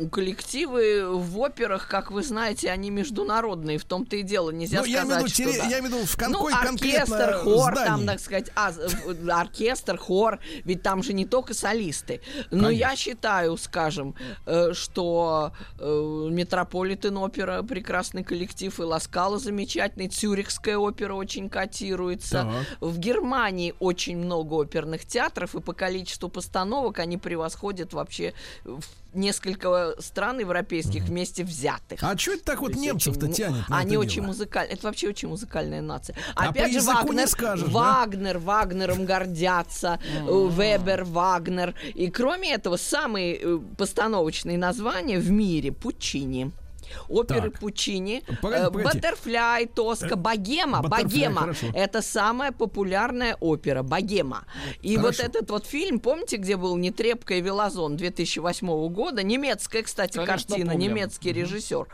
Коллективы 0.09 1.07
в 1.07 1.39
операх, 1.39 1.89
как 1.89 2.11
вы 2.11 2.23
знаете, 2.23 2.71
они 2.71 2.91
международные, 2.91 3.79
в 3.79 3.85
том-то 3.85 4.17
и 4.17 4.23
дело. 4.23 4.51
Нельзя 4.51 4.81
Ну, 4.81 4.85
я 4.85 5.01
сказать, 5.01 5.07
имею 5.07 5.27
в 5.27 5.39
виду, 5.39 5.53
что 5.53 5.63
да. 5.63 5.69
я 5.69 5.79
имею 5.79 5.83
в 5.83 5.97
виду, 5.97 6.07
в 6.07 6.19
ну, 6.19 6.35
какой 6.35 6.53
конкретно 6.53 7.25
оркестр, 7.25 7.45
хор, 7.45 7.75
там, 7.75 7.85
здании? 7.85 8.07
так 8.07 8.21
сказать, 8.21 8.51
а, 8.55 8.73
э, 8.73 9.29
оркестр, 9.29 9.99
хор, 9.99 10.39
ведь 10.65 10.83
там 10.83 11.03
же 11.03 11.13
не 11.13 11.27
только 11.27 11.55
солисты. 11.55 12.21
Но 12.51 12.67
Конечно. 12.67 12.71
я 12.71 12.97
считаю, 12.97 13.57
скажем, 13.57 14.15
э, 14.47 14.73
что 14.73 15.53
э, 15.79 16.29
Метрополитен 16.31 17.17
опера 17.17 17.63
прекрасный 17.63 18.25
коллектив, 18.25 18.79
и 18.79 18.83
Ласкала 18.83 19.39
замечательный, 19.39 20.09
Цюрихская 20.09 20.79
опера 20.79 21.15
очень 21.15 21.49
котируется. 21.49 22.49
Так. 22.81 22.81
В 22.81 22.99
Германии 22.99 23.75
очень 23.79 24.17
много 24.17 24.55
оперных 24.55 25.05
театров, 25.05 25.55
и 25.55 25.61
по 25.61 25.73
количеству 25.73 26.29
постановок 26.29 26.99
они 26.99 27.19
превосходят 27.19 27.93
вообще 27.93 28.35
в 28.65 28.85
несколько 29.15 29.95
стран 29.99 30.41
европейских 30.41 31.03
вместе 31.05 31.45
взятых. 31.45 32.03
А 32.03 32.17
что 32.17 32.33
это 32.33 32.45
так 32.45 32.61
вот 32.61 32.75
немцев-то 32.75 33.27
очень, 33.27 33.29
ну, 33.29 33.35
тянет 33.35 33.69
на 33.69 33.79
Они 33.79 33.93
это 33.93 34.01
очень 34.01 34.23
музыкальные. 34.23 34.75
Это 34.75 34.87
вообще 34.87 35.09
очень 35.09 35.29
музыкальная 35.29 35.81
нация. 35.83 36.17
А 36.35 36.49
Опять 36.49 36.73
же, 36.73 36.81
Вагнер, 36.81 37.29
скажешь, 37.29 37.67
да? 37.67 37.73
Вагнер, 37.73 38.39
Вагнером 38.39 39.05
гордятся, 39.05 40.01
э, 40.15 40.49
Вебер, 40.51 41.05
Вагнер. 41.05 41.75
И 41.95 42.11
кроме 42.11 42.53
этого, 42.53 42.77
самые 42.77 43.39
э, 43.41 43.59
постановочные 43.77 44.59
названия 44.59 45.19
в 45.19 45.31
мире 45.31 45.73
Пучини. 45.73 46.53
Оперы 47.09 47.51
Так. 47.51 47.61
Пучини, 47.61 48.23
Погоди, 48.43 48.63
э, 48.63 48.71
погоди. 48.71 48.85
Баттерфляй, 48.85 49.67
Тоска, 49.67 50.17
Богема, 50.17 50.83
Баттерфляй, 50.83 51.05
Богема. 51.05 51.41
хорошо. 51.43 51.67
Это 51.75 52.03
самая 52.03 52.53
популярная 52.53 53.37
опера, 53.41 53.83
Богема. 53.83 54.45
И 54.83 54.97
вот 54.97 55.17
Хорошо. 55.17 55.23
этот 55.25 55.51
вот 55.51 55.67
фильм, 55.67 56.01
помните, 56.01 56.37
где 56.37 56.57
был 56.57 56.77
«Нетребко 56.77 57.35
и 57.35 57.41
Велозон» 57.41 57.97
2008 57.97 58.89
года? 58.89 59.23
Немецкая, 59.23 59.83
кстати, 59.83 60.15
Конечно, 60.17 60.35
картина, 60.49 60.73
помню. 60.73 60.89
немецкий 60.89 61.33
режиссер. 61.33 61.87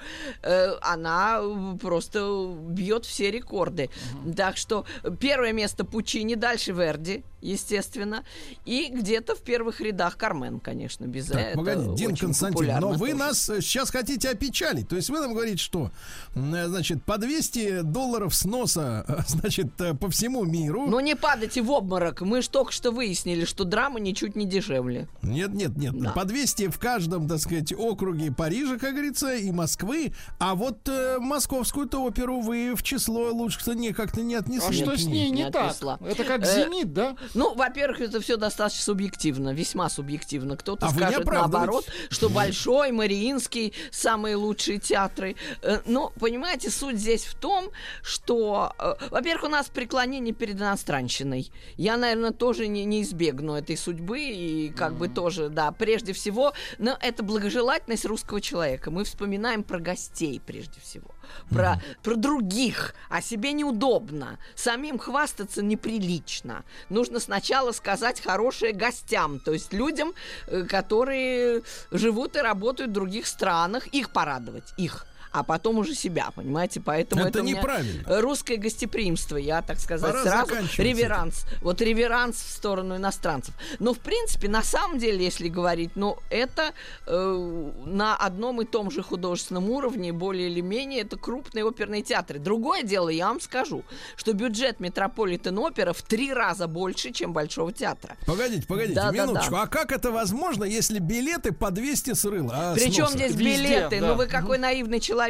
Э, 0.42 0.74
Она 0.82 1.40
э, 1.42 1.76
просто 1.80 2.54
бьет 2.68 3.04
все 3.04 3.30
рекорды. 3.30 3.90
Так 4.36 4.56
что 4.56 4.84
первое 5.20 5.52
место 5.52 5.84
Пучини, 5.84 6.34
дальше 6.34 6.72
Верди. 6.72 7.24
естественно. 7.40 8.24
И 8.64 8.88
где-то 8.92 9.34
в 9.34 9.40
первых 9.42 9.80
рядах 9.80 10.16
Кармен, 10.16 10.60
конечно, 10.60 11.06
без 11.06 11.26
Так, 11.26 11.40
этого. 11.40 11.64
погоди, 11.64 11.94
Дин 11.96 12.16
Константин, 12.16 12.76
но 12.80 12.88
вы 12.92 13.10
тоже. 13.10 13.14
нас 13.18 13.44
сейчас 13.44 13.90
хотите 13.90 14.30
опечалить. 14.30 14.85
То 14.88 14.96
есть 14.96 15.10
вы 15.10 15.20
нам 15.20 15.34
говорите, 15.34 15.58
что, 15.58 15.90
э, 16.34 16.66
значит, 16.68 17.04
по 17.04 17.18
200 17.18 17.82
долларов 17.82 18.34
сноса, 18.34 19.04
э, 19.06 19.18
значит, 19.28 19.78
э, 19.80 19.94
по 19.94 20.10
всему 20.10 20.44
миру. 20.44 20.86
Ну 20.86 21.00
не 21.00 21.14
падайте 21.14 21.62
в 21.62 21.70
обморок. 21.70 22.22
Мы 22.22 22.42
же 22.42 22.48
только 22.48 22.72
что 22.72 22.90
выяснили, 22.90 23.44
что 23.44 23.64
драма 23.64 24.00
ничуть 24.00 24.36
не 24.36 24.46
дешевле. 24.46 25.08
Нет, 25.22 25.52
нет, 25.52 25.76
нет. 25.76 25.98
Да. 25.98 26.10
По 26.12 26.24
200 26.24 26.68
в 26.68 26.78
каждом, 26.78 27.28
так 27.28 27.40
сказать, 27.40 27.72
округе 27.72 28.32
Парижа, 28.32 28.78
как 28.78 28.92
говорится, 28.92 29.34
и 29.34 29.50
Москвы. 29.52 30.12
А 30.38 30.54
вот 30.54 30.88
э, 30.88 31.18
московскую-то 31.18 32.02
оперу 32.02 32.40
вы 32.40 32.74
в 32.74 32.82
число 32.82 33.30
лучше 33.30 33.58
не 33.74 33.92
как-то 33.92 34.22
не 34.22 34.36
отнесли. 34.36 34.68
А 34.68 34.72
что 34.72 34.92
к 34.92 34.98
с 34.98 35.04
ней. 35.04 35.30
не 35.30 35.44
не 35.44 35.50
так? 35.50 35.66
отнесла. 35.70 35.98
Это 36.00 36.24
как 36.24 36.46
Э, 36.46 36.64
«Зенит», 36.64 36.92
да? 36.92 37.16
Ну, 37.34 37.54
во-первых, 37.54 38.00
это 38.00 38.20
все 38.20 38.36
достаточно 38.36 38.82
субъективно, 38.82 39.52
весьма 39.52 39.88
субъективно. 39.88 40.56
Кто-то 40.56 40.86
А 40.86 40.90
скажет 40.90 41.24
наоборот, 41.24 41.86
что 42.10 42.28
Большой, 42.28 42.92
Мариинский 42.92 43.72
самые 43.90 44.36
лучшие 44.36 44.75
театры. 44.78 45.36
Э, 45.62 45.80
Но, 45.86 46.12
понимаете, 46.20 46.70
суть 46.70 46.96
здесь 46.96 47.24
в 47.24 47.34
том, 47.34 47.70
что, 48.02 48.72
э, 48.78 48.94
во-первых, 49.10 49.44
у 49.44 49.48
нас 49.48 49.68
преклонение 49.68 50.34
перед 50.34 50.56
иностранщиной. 50.56 51.50
Я, 51.76 51.96
наверное, 51.96 52.32
тоже 52.32 52.68
не, 52.68 52.84
не 52.84 53.02
избегну 53.02 53.54
этой 53.54 53.76
судьбы 53.76 54.20
и 54.20 54.70
как 54.70 54.94
бы 54.94 55.08
тоже, 55.08 55.48
да, 55.48 55.72
прежде 55.72 56.12
всего, 56.12 56.52
но 56.78 56.96
это 57.00 57.22
благожелательность 57.22 58.04
русского 58.04 58.40
человека. 58.40 58.90
Мы 58.90 59.04
вспоминаем 59.04 59.62
про 59.62 59.78
гостей 59.78 60.40
прежде 60.44 60.80
всего. 60.80 61.15
Про, 61.50 61.80
про 62.02 62.16
других, 62.16 62.94
о 63.08 63.20
себе 63.20 63.52
неудобно. 63.52 64.38
Самим 64.54 64.98
хвастаться 64.98 65.62
неприлично. 65.62 66.64
Нужно 66.88 67.20
сначала 67.20 67.72
сказать 67.72 68.20
хорошее 68.20 68.72
гостям, 68.72 69.38
то 69.38 69.52
есть 69.52 69.72
людям, 69.72 70.12
э, 70.46 70.64
которые 70.64 71.62
живут 71.90 72.36
и 72.36 72.40
работают 72.40 72.90
в 72.90 72.94
других 72.94 73.26
странах, 73.26 73.86
их 73.88 74.10
порадовать, 74.10 74.72
их. 74.76 75.06
А 75.36 75.42
потом 75.42 75.76
уже 75.76 75.94
себя, 75.94 76.30
понимаете? 76.34 76.80
Поэтому 76.80 77.20
Это 77.20 77.40
это, 77.40 77.42
неправильно. 77.42 78.22
русское 78.22 78.56
гостеприимство, 78.56 79.36
я, 79.36 79.60
так 79.60 79.78
сказать, 79.78 80.10
Пора 80.10 80.22
сразу 80.22 80.54
реверанс. 80.78 81.44
Вот 81.60 81.82
реверанс 81.82 82.36
в 82.36 82.50
сторону 82.50 82.96
иностранцев. 82.96 83.54
Но, 83.78 83.92
в 83.92 83.98
принципе, 83.98 84.48
на 84.48 84.62
самом 84.62 84.98
деле, 84.98 85.22
если 85.22 85.48
говорить, 85.48 85.90
ну, 85.94 86.16
это 86.30 86.72
э, 87.06 87.70
на 87.84 88.16
одном 88.16 88.62
и 88.62 88.64
том 88.64 88.90
же 88.90 89.02
художественном 89.02 89.68
уровне, 89.68 90.10
более 90.10 90.48
или 90.48 90.62
менее, 90.62 91.02
это 91.02 91.18
крупные 91.18 91.66
оперные 91.66 92.00
театры. 92.00 92.38
Другое 92.38 92.82
дело, 92.82 93.10
я 93.10 93.28
вам 93.28 93.38
скажу, 93.40 93.84
что 94.16 94.32
бюджет 94.32 94.80
Метрополитен 94.80 95.58
Опера 95.58 95.92
в 95.92 96.00
три 96.00 96.32
раза 96.32 96.66
больше, 96.66 97.12
чем 97.12 97.34
Большого 97.34 97.72
театра. 97.72 98.16
Погодите, 98.26 98.66
погодите, 98.66 98.94
Да, 98.94 99.12
да, 99.12 99.22
минуточку. 99.22 99.50
да. 99.50 99.62
А 99.62 99.66
как 99.66 99.92
это 99.92 100.10
возможно, 100.10 100.64
если 100.64 100.98
билеты 100.98 101.52
по 101.52 101.70
200 101.70 102.14
с 102.14 102.24
рыла? 102.24 102.52
а 102.54 102.74
Причем 102.74 103.08
здесь 103.08 103.32
Везде, 103.32 103.44
билеты? 103.44 104.00
да. 104.00 104.06
Ну 104.08 104.14
вы 104.14 104.26
какой 104.26 104.56
наивный 104.56 104.98
человек. 104.98 105.25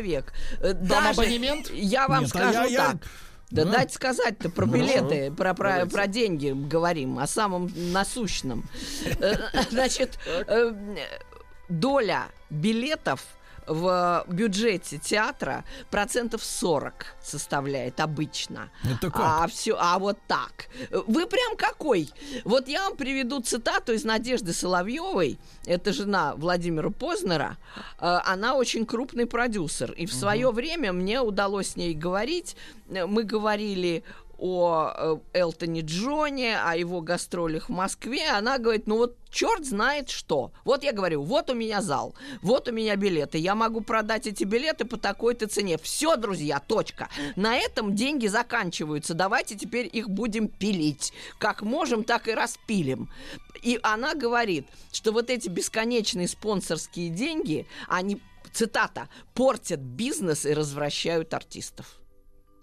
Э, 0.61 0.73
Даже 0.73 1.09
абонемент? 1.11 1.71
Я 1.71 2.09
вам 2.09 2.23
Нет, 2.25 2.31
а 2.35 2.39
скажу 2.39 2.53
я- 2.53 2.65
я- 2.65 2.87
так. 2.93 2.97
Да 3.51 3.65
Да. 3.65 3.73
дайте 3.73 3.95
сказать-то 3.95 4.51
про 4.51 4.67
билеты, 4.67 5.31
про, 5.33 5.55
про, 5.55 5.87
про 5.87 6.07
деньги 6.09 6.51
говорим, 6.53 7.19
о 7.21 7.27
самом 7.29 7.71
насущном. 7.93 8.65
Э, 9.21 9.35
Значит, 9.71 10.19
э, 10.27 10.73
доля 11.69 12.25
билетов 12.51 13.23
в 13.67 14.25
бюджете 14.29 14.99
театра 14.99 15.65
процентов 15.91 16.45
40 16.45 17.17
составляет 17.23 18.01
обычно. 18.01 18.71
Это 18.85 19.11
как? 19.11 19.21
А 19.23 19.47
все, 19.49 19.77
а 19.79 19.99
вот 19.99 20.19
так. 20.27 20.69
Вы 21.07 21.27
прям 21.27 21.57
какой? 21.57 22.11
Вот 22.45 22.69
я 22.69 22.83
вам 22.85 22.97
приведу 22.97 23.41
цитату 23.41 23.93
из 23.93 24.05
Надежды 24.05 24.53
Соловьевой. 24.53 25.39
Это 25.67 25.93
жена 25.93 26.35
Владимира 26.37 26.91
Познера. 26.91 27.57
Э, 27.99 28.19
Она 28.25 28.55
очень 28.55 28.87
крупный 28.87 29.27
продюсер. 29.27 29.93
И 29.93 30.07
в 30.07 30.13
свое 30.15 30.51
время 30.51 30.93
мне 30.93 31.21
удалось 31.21 31.71
с 31.71 31.77
ней 31.77 31.95
говорить. 31.95 32.57
Э, 32.89 33.07
Мы 33.07 33.25
говорили 33.25 34.05
о 34.39 35.21
э, 35.33 35.39
Элтоне 35.41 35.81
Джоне, 35.81 36.59
о 36.59 36.77
его 36.77 37.01
гастролях 37.01 37.69
в 37.69 37.73
Москве. 37.73 38.29
Она 38.29 38.59
говорит, 38.59 38.87
ну 38.87 38.97
вот 38.97 39.17
черт 39.31 39.65
знает 39.65 40.11
что. 40.11 40.53
Вот 40.65 40.85
я 40.85 40.93
говорю, 40.93 41.23
вот 41.23 41.51
у 41.51 41.55
меня 41.55 41.83
зал, 41.83 42.15
вот 42.43 42.69
у 42.69 42.73
меня 42.73 42.97
билеты. 42.97 43.39
Я 43.39 43.55
могу 43.55 43.81
продать 43.81 44.27
эти 44.27 44.45
билеты 44.45 44.85
по 44.85 44.97
такой-то 44.97 45.47
цене. 45.47 45.79
Все, 45.79 46.17
друзья, 46.17 46.61
точка. 46.61 47.09
На 47.37 47.57
этом 47.57 47.95
деньги 47.95 48.27
заканчиваются. 48.27 49.15
Давайте 49.15 49.57
теперь 49.57 49.89
их 49.93 50.09
будем 50.09 50.49
пилить. 50.49 51.13
Как 51.39 51.63
можем, 51.63 52.05
так 52.05 52.29
и 52.29 52.35
распилим. 52.35 53.11
И 53.63 53.79
она 53.83 54.15
говорит, 54.15 54.67
что 54.93 55.13
вот 55.13 55.31
эти 55.31 55.49
бесконечные 55.49 56.29
спонсорские 56.29 57.11
деньги, 57.11 57.67
они, 57.89 58.21
цитата, 58.53 59.09
портят 59.35 59.81
бизнес 59.81 60.47
и 60.47 60.53
развращают 60.53 61.35
артистов. 61.35 62.01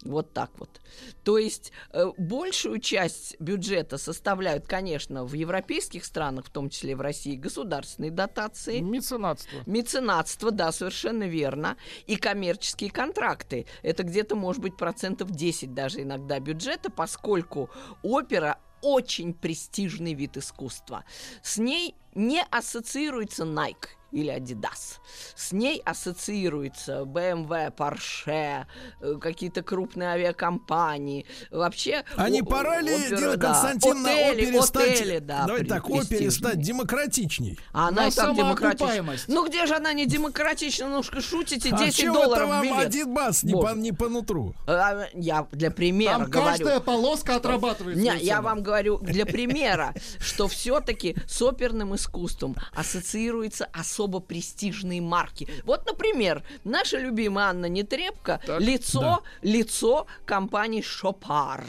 Вот 0.04 0.34
так 0.34 0.50
вот. 0.58 0.80
То 1.22 1.38
есть 1.38 1.72
э, 1.90 2.10
большую 2.18 2.78
часть 2.78 3.40
бюджета 3.40 3.96
составляют, 3.96 4.66
конечно, 4.66 5.24
в 5.24 5.32
европейских 5.32 6.04
странах, 6.04 6.46
в 6.46 6.50
том 6.50 6.68
числе 6.68 6.94
в 6.94 7.00
России, 7.00 7.36
государственные 7.36 8.10
дотации. 8.10 8.80
Меценатство. 8.80 9.62
Меценатство, 9.64 10.50
да, 10.50 10.72
совершенно 10.72 11.24
верно. 11.24 11.76
И 12.06 12.16
коммерческие 12.16 12.90
контракты. 12.90 13.66
Это 13.82 14.02
где-то, 14.02 14.36
может 14.36 14.60
быть, 14.60 14.76
процентов 14.76 15.30
10 15.30 15.72
даже 15.72 16.02
иногда 16.02 16.38
бюджета, 16.38 16.90
поскольку 16.90 17.70
опера 18.02 18.58
очень 18.82 19.32
престижный 19.32 20.12
вид 20.12 20.36
искусства. 20.36 21.04
С 21.42 21.56
ней 21.56 21.94
не 22.14 22.42
ассоциируется 22.50 23.44
Nike 23.44 23.88
или 24.14 24.32
Adidas. 24.32 24.98
С 25.34 25.52
ней 25.52 25.82
ассоциируется 25.84 27.00
BMW, 27.02 27.74
Porsche, 27.74 28.64
э, 29.00 29.14
какие-то 29.20 29.62
крупные 29.62 30.08
авиакомпании. 30.10 31.26
Вообще... 31.50 32.04
А 32.16 32.30
не 32.30 32.40
о- 32.40 32.44
пора 32.44 32.80
ли, 32.80 32.94
опера, 32.94 33.16
Дина 33.16 33.36
да. 33.36 33.48
Константин, 33.48 34.02
на 34.02 34.10
Отели, 34.10 34.46
опере 34.46 34.62
стать... 34.62 35.00
отели, 35.00 35.18
да, 35.18 35.44
Давайте 35.46 35.66
так, 35.68 35.90
опере 35.90 36.30
стать 36.30 36.60
демократичней? 36.60 37.58
А 37.72 37.88
она 37.88 38.02
На 38.02 38.08
и 38.08 38.10
так 38.12 38.36
демократична. 38.36 39.16
Ну 39.28 39.48
где 39.48 39.66
же 39.66 39.74
она 39.74 39.92
не 39.92 40.06
демократична? 40.06 40.88
Ну 40.88 41.02
что 41.02 41.20
шутите, 41.20 41.70
а 41.72 41.78
10 41.78 41.96
чего 41.96 42.16
это 42.18 42.24
долларов 42.26 42.48
вам 42.48 42.62
билет. 42.62 42.86
один 42.86 43.14
бас 43.14 43.42
не 43.42 43.52
по, 43.52 43.74
не 43.74 43.92
по 43.92 44.08
нутру? 44.08 44.54
А, 44.66 45.06
Я 45.14 45.46
для 45.50 45.70
примера 45.70 46.18
Там 46.18 46.30
говорю. 46.30 46.48
каждая 46.50 46.80
полоска 46.80 47.36
отрабатывает 47.36 47.96
Не, 47.96 48.16
я 48.18 48.40
вам 48.40 48.62
говорю 48.62 48.98
для 48.98 49.26
примера, 49.26 49.92
что 50.20 50.46
все-таки 50.46 51.16
с 51.26 51.42
оперным 51.42 51.94
искусством 51.96 52.56
ассоциируются 52.74 53.68
особо 53.72 54.03
престижные 54.20 55.00
марки. 55.00 55.48
Вот, 55.64 55.86
например, 55.86 56.42
наша 56.64 56.98
любимая 56.98 57.46
Анна 57.46 57.66
Нетребко 57.66 58.40
Так. 58.46 58.60
лицо, 58.60 59.22
лицо 59.42 60.06
компании 60.26 60.82
Шопар. 60.82 61.64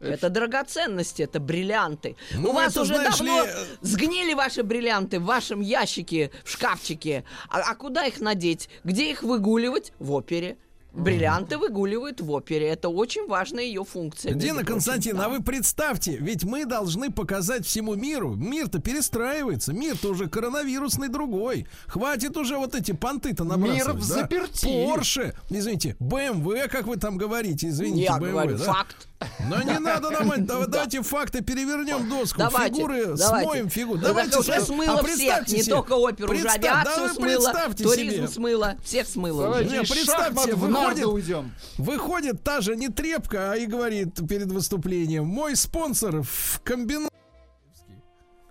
Это 0.00 0.30
драгоценности, 0.30 1.22
это 1.22 1.40
бриллианты. 1.40 2.16
Ну, 2.32 2.50
У 2.50 2.52
вас 2.52 2.72
это, 2.72 2.82
уже 2.82 2.94
знаешь 2.94 3.18
давно 3.18 3.44
ли, 3.44 3.50
э, 3.50 3.64
сгнили 3.82 4.32
ваши 4.32 4.62
бриллианты 4.62 5.20
в 5.20 5.24
вашем 5.24 5.60
ящике, 5.60 6.30
в 6.42 6.50
шкафчике. 6.50 7.24
А, 7.50 7.60
а 7.60 7.74
куда 7.74 8.06
их 8.06 8.18
надеть? 8.20 8.70
Где 8.82 9.10
их 9.10 9.22
выгуливать? 9.22 9.92
В 9.98 10.12
опере. 10.12 10.56
Бриллианты 10.92 11.56
выгуливают 11.56 12.20
в 12.20 12.30
опере. 12.32 12.68
Это 12.68 12.88
очень 12.88 13.26
важная 13.28 13.64
ее 13.64 13.84
функция. 13.84 14.34
Дина. 14.34 14.64
Константин, 14.64 15.16
Да. 15.16 15.26
а 15.26 15.28
вы 15.28 15.42
представьте, 15.42 16.16
ведь 16.16 16.44
мы 16.44 16.64
должны 16.64 17.10
показать 17.10 17.64
всему 17.66 17.94
миру. 17.94 18.34
Мир-то 18.34 18.80
перестраивается, 18.80 19.72
мир-то 19.72 20.08
уже 20.10 20.28
коронавирусный 20.28 21.08
другой. 21.08 21.66
Хватит 21.86 22.36
уже 22.36 22.56
вот 22.56 22.74
эти 22.74 22.92
понты-то 22.92 23.44
набрасывать. 23.44 23.86
Мир 23.86 23.92
в 23.94 24.08
да? 24.08 24.14
заперти. 24.14 24.66
Порше, 24.86 25.34
извините, 25.48 25.96
БМВ, 26.00 26.68
как 26.70 26.86
вы 26.86 26.96
там 26.96 27.16
говорите, 27.16 27.68
извините, 27.68 28.02
Я 28.04 28.16
BMW, 28.18 28.30
говорю, 28.30 28.58
да? 28.58 28.64
факт. 28.64 29.08
Но 29.48 29.62
не 29.62 29.78
надо 29.78 30.10
нам, 30.10 30.28
да- 30.46 30.66
давайте 30.66 31.02
факты 31.02 31.42
перевернем 31.42 32.08
доску, 32.08 32.38
Давайте, 32.38 32.76
фигуры, 32.76 33.16
давайте. 33.16 33.24
смоем 33.48 33.68
фигуру. 33.68 33.98
Да 34.00 34.08
Давайте, 34.08 34.38
уже 34.38 34.60
смыло 34.62 34.98
а 34.98 35.04
всех, 35.04 35.48
не 35.48 35.62
только 35.62 35.92
оперу, 35.92 36.32
уже 36.32 36.48
авиацию 36.48 37.08
смыло, 37.10 37.52
туризм 37.76 38.28
смыло, 38.28 38.76
всех 38.82 39.06
смыло 39.06 39.58
представьте, 39.58 40.56
выходит- 40.88 41.06
уйдем. 41.06 41.52
Выходит 41.78 42.42
та 42.42 42.60
же 42.60 42.76
нетрепка 42.76 43.52
и 43.54 43.66
говорит 43.66 44.26
перед 44.28 44.50
выступлением, 44.50 45.26
мой 45.26 45.56
спонсор 45.56 46.22
в 46.22 46.60
комбинат 46.64 47.09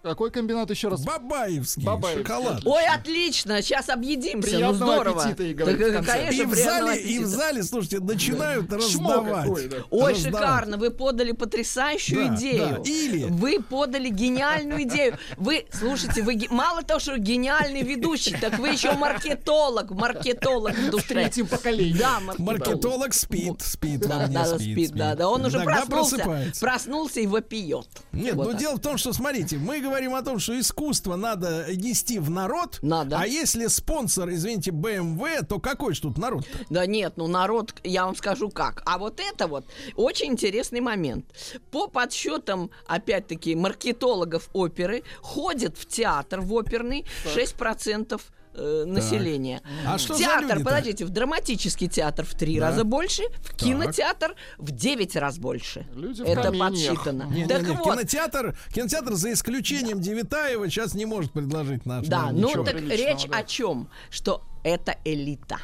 Какой 0.02 0.32
комбинат 0.32 0.70
еще 0.70 0.88
раз? 0.88 1.04
Бабаевский 1.04 1.84
Бабаевский. 1.84 2.24
шоколад. 2.26 2.62
Ой, 2.66 2.84
отлично, 2.88 3.62
сейчас 3.62 3.90
объедимся, 3.90 4.48
Приятного 4.50 4.72
ну 4.72 4.94
здорово. 4.94 5.24
аппетита, 5.24 5.54
говорит 5.54 5.80
Так, 5.80 5.90
в 5.90 5.94
конце. 5.94 6.12
конечно, 6.12 6.42
И 6.42 6.46
в 6.46 6.56
зале, 6.56 6.96
и 6.96 7.00
в 7.00 7.22
аппетита. 7.22 7.28
зале, 7.28 7.64
слушайте, 7.64 8.00
начинают 8.00 8.70
Чмо 8.70 8.78
раздавать. 8.78 9.44
какое, 9.46 9.68
да. 9.70 9.78
Ой, 9.90 10.14
Раздавать. 10.14 10.40
шикарно, 10.42 10.78
вы 10.78 10.92
подали 10.92 11.32
потрясающую 11.34 12.28
Да, 12.30 12.36
идею. 12.36 12.70
да. 12.70 12.82
Или- 12.90 13.26
Вы 13.26 13.60
подали 13.62 14.10
гениальную 14.10 14.84
идею. 14.84 15.18
Вы, 15.38 15.66
слушайте, 15.72 16.22
вы 16.24 16.40
мало 16.50 16.82
того, 16.84 17.00
что 17.00 17.18
гениальный 17.18 17.82
ведущий, 17.84 18.38
так 18.40 18.58
вы 18.60 18.70
еще 18.70 18.94
маркетолог, 18.94 19.92
маркетолог 19.92 20.76
в 20.78 20.90
душе. 20.92 21.08
третьем 21.10 21.48
поколении. 21.48 21.94
Да, 22.00 22.20
маркетолог. 22.22 22.40
Маркетолог 22.60 23.14
спит, 23.14 23.62
спит, 23.62 24.00
Да, 24.02 24.28
да, 24.28 24.28
да, 24.28 24.46
спит, 24.46 24.60
спит, 24.62 24.92
да, 24.94 25.16
да. 25.16 25.28
Он 25.30 25.46
уже 25.46 25.60
проснулся, 25.62 26.16
просыпается. 26.18 26.62
проснулся 26.62 27.20
и 27.20 27.28
вопиет. 27.28 27.88
Нет, 28.14 28.36
Вот 28.36 28.46
но 28.46 28.52
так. 28.52 28.60
дело 28.60 28.76
в 28.76 28.80
том, 28.80 28.98
что, 28.98 29.12
смотрите, 29.14 29.58
мы 29.58 29.80
говорим 29.82 29.89
о 29.90 30.22
том, 30.22 30.40
что 30.40 30.60
искусство 30.60 31.16
надо 31.16 31.66
нести 31.76 32.20
в 32.20 32.30
народ. 32.30 32.80
Надо. 32.82 33.20
А 33.20 33.26
если 33.26 33.68
спонсор, 33.68 34.30
извините, 34.30 34.72
BMW, 34.72 35.46
то 35.46 35.60
какой 35.60 35.94
ж 35.94 36.00
тут 36.00 36.18
народ? 36.18 36.46
Да 36.70 36.86
нет, 36.86 37.14
ну 37.18 37.28
народ, 37.28 37.74
я 37.84 38.06
вам 38.06 38.16
скажу 38.16 38.50
как. 38.50 38.82
А 38.86 38.98
вот 38.98 39.20
это 39.20 39.48
вот 39.48 39.66
очень 39.96 40.34
интересный 40.34 40.82
момент. 40.82 41.26
По 41.72 41.88
подсчетам, 41.88 42.72
опять-таки, 42.88 43.56
маркетологов 43.56 44.50
оперы, 44.54 45.04
ходит 45.22 45.78
в 45.78 45.86
театр 45.86 46.42
в 46.42 46.54
оперный 46.54 47.06
6% 47.26 48.20
э, 48.60 48.86
населения. 48.86 49.62
А 49.86 49.98
что 49.98 50.16
театр, 50.16 50.44
люди-то? 50.44 50.64
подождите, 50.64 51.06
в 51.06 51.10
драматический 51.10 51.88
театр 51.88 52.26
в 52.26 52.34
три 52.36 52.60
Да. 52.60 52.70
раза 52.70 52.84
больше, 52.84 53.24
в 53.42 53.56
кинотеатр 53.56 54.36
в 54.58 54.72
9 54.72 55.16
раз 55.16 55.38
больше. 55.38 55.86
Люди 55.96 56.22
Это 56.22 56.52
подсчитано. 56.52 57.24
Не, 57.32 57.44
не, 57.44 57.48
так 57.48 57.62
не, 57.62 57.70
вот, 57.70 57.84
кинотеатр, 57.84 58.58
кинотеатр 58.74 59.14
за 59.14 59.34
исключением 59.34 60.02
Девитаева 60.02 60.70
сейчас 60.70 60.94
не 60.94 61.06
может 61.06 61.32
предложить 61.32 61.86
наш. 61.86 62.08
Да, 62.08 62.28
нам 62.28 62.42
ну 62.42 62.50
ничего. 62.50 62.64
так 62.64 62.76
речь 62.76 63.26
да. 63.28 63.38
о 63.38 63.44
чем? 63.44 63.90
Что 64.10 64.44
это 64.64 64.96
элита. 65.06 65.58